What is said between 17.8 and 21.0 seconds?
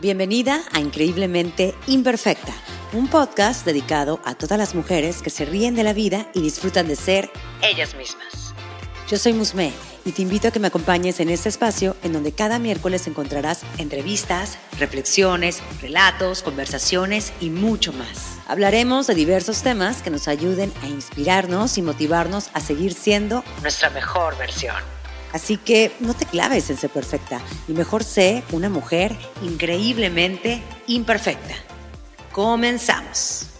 más. Hablaremos de diversos temas que nos ayuden a